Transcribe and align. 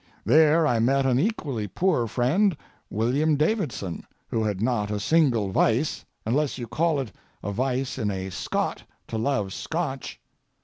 There 0.25 0.65
I 0.65 0.79
met 0.79 1.05
an 1.05 1.19
equally 1.19 1.67
poor 1.67 2.07
friend, 2.07 2.57
William 2.89 3.35
Davidson, 3.35 4.03
who 4.31 4.43
had 4.43 4.59
not 4.59 4.89
a 4.89 4.99
single 4.99 5.51
vice, 5.51 6.03
unless 6.25 6.57
you 6.57 6.65
call 6.65 6.99
it 6.99 7.11
a 7.43 7.51
vice 7.51 7.99
in 7.99 8.09
a 8.09 8.31
Scot 8.31 8.83
to 9.09 9.19
love 9.19 9.53
Scotch. 9.53 10.19